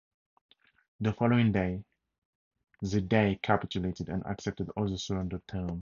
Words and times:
The 1.01 1.13
following 1.13 1.51
day 1.51 1.83
the 2.81 3.01
Dey 3.01 3.39
capitulated 3.43 4.09
and 4.09 4.25
accepted 4.25 4.69
all 4.75 4.89
the 4.89 4.97
surrender 4.97 5.43
terms. 5.47 5.79